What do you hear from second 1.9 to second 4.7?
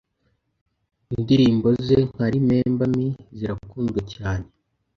nka Remember me zrakunzwe cyane